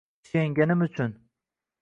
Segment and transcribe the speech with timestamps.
[0.29, 1.15] Suyganim uchun…